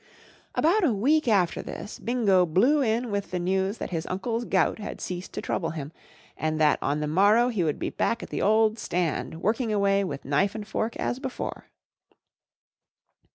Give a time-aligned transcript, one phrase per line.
[0.59, 1.99] BOUT a week after this.
[1.99, 5.43] Bingo blew in with the news that his uncle's gout had ceased to sfX' 1
[5.43, 5.93] trouble him, Pv 1
[6.47, 8.79] and that on ""*1 *™ jMLtw the morrow he would be back at the old
[8.79, 11.65] stand work¬ ing away with knife and fork as before.